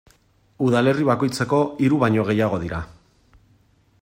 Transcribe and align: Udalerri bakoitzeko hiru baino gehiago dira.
Udalerri 0.67 1.05
bakoitzeko 1.11 1.59
hiru 1.83 2.01
baino 2.07 2.27
gehiago 2.31 2.63
dira. 2.65 2.85